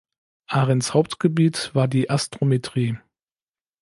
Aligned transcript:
Arends 0.47 0.95
Hauptgebiet 0.95 1.75
war 1.75 1.87
die 1.87 2.09
Astrometrie. 2.09 2.97